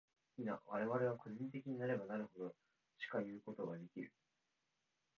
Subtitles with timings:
[0.35, 2.55] 否、我々は個人的なればなるほど、
[2.97, 4.11] しかいうことができる。